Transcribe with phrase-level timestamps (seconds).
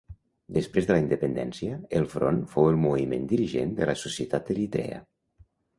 [0.55, 5.03] Després de la independència el Front fou el moviment dirigent de la societat eritrea.